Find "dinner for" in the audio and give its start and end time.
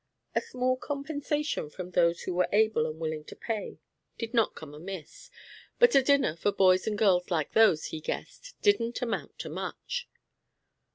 6.01-6.51